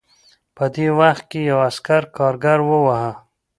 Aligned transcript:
په 0.55 0.65
دې 0.73 0.87
وخت 0.99 1.23
کې 1.31 1.39
یو 1.49 1.57
عسکر 1.69 2.03
کارګر 2.17 2.59
وواهه 2.65 3.11